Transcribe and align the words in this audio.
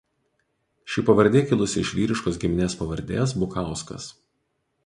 Ši 0.93 1.03
pavardė 1.09 1.43
kilusi 1.51 1.79
iš 1.83 1.93
vyriškos 1.99 2.41
giminės 2.45 2.79
pavardės 2.83 3.39
Bukauskas. 3.43 4.13